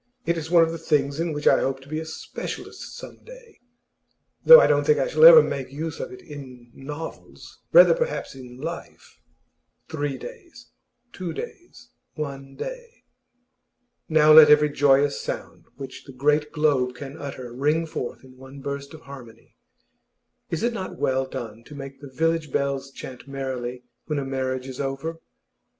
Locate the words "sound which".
15.21-16.05